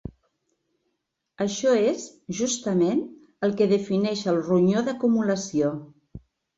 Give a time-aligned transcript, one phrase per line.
[1.45, 2.07] Això és,
[2.41, 3.05] justament,
[3.49, 5.75] el que defineix el ronyó d'acumulació.